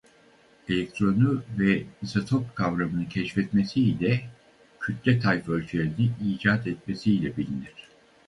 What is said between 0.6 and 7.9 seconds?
Elektronu ve izotop kavramını keşfetmesi ile kütle tayfölçerini icat etmesiyle bilinir.